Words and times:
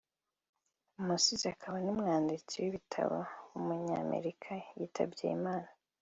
umusizi 0.99 1.45
akaba 1.53 1.77
n’umwanditsi 1.85 2.53
w’ibitabo 2.63 3.17
w’umunyamerika 3.51 4.51
yitabye 4.77 5.25
Imana 5.37 5.69